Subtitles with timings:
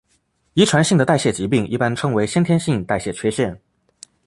[0.55, 3.55] 遗传性的代谢疾病一般称为先天性代谢缺陷。